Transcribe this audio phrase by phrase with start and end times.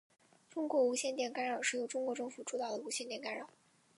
[0.49, 3.47] 中国无线电干扰是由中国政府主导的无线电干扰。